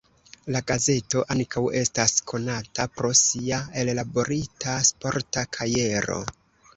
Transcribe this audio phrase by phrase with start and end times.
[0.53, 6.17] La gazeto ankaŭ estas konata pro sia ellaborita sporta kajero.